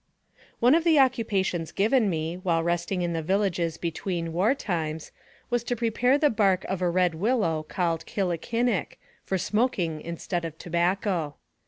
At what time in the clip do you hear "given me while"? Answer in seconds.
1.71-2.63